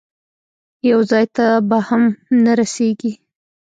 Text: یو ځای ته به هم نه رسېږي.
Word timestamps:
یو 0.89 0.99
ځای 1.11 1.25
ته 1.35 1.45
به 1.69 1.77
هم 1.87 2.03
نه 2.43 2.51
رسېږي. 2.59 3.11